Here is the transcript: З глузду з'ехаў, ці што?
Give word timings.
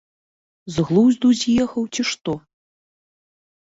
З 0.77 0.85
глузду 0.87 1.27
з'ехаў, 1.43 1.83
ці 1.95 2.01
што? 2.15 2.31